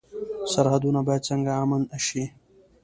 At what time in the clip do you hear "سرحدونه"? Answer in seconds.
0.53-0.99